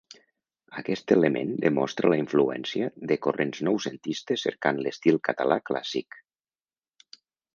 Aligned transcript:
Aquest 0.81 1.11
element 1.15 1.51
demostra 1.65 2.09
la 2.13 2.17
influència 2.21 2.87
de 3.11 3.17
corrents 3.27 3.61
noucentistes 3.69 4.47
cercant 4.47 4.81
l'estil 4.87 5.23
català 5.29 5.59
clàssic. 5.71 6.17